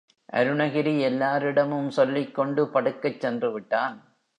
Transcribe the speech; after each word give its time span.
அருணகிரி 0.33 0.99
எல்லாரிடமும் 0.99 1.89
சொல்லிக் 1.89 2.35
கொண்டு 2.35 2.63
படுக்கச் 2.73 3.19
சென்று 3.19 3.51
விட்டான். 3.51 3.97